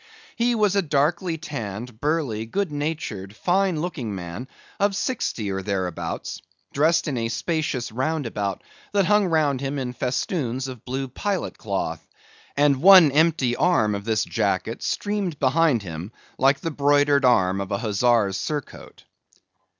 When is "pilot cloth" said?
11.07-12.01